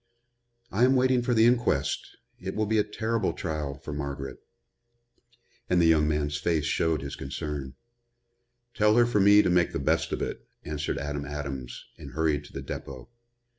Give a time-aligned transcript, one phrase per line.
[0.71, 2.17] "I am waiting for the inquest.
[2.39, 4.39] It will be a terrible trial for Margaret."
[5.69, 7.75] And the young man's face showed his concern.
[8.73, 12.45] "Tell her for me to make the best of it," answered Adam Adams and hurried
[12.45, 13.09] to the depot.